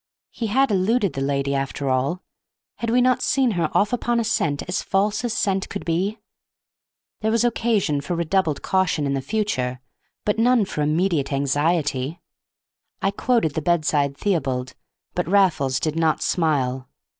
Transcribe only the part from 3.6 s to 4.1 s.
off